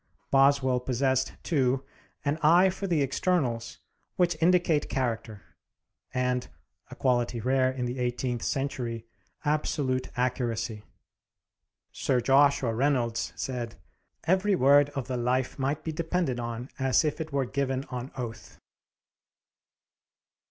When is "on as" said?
16.39-17.05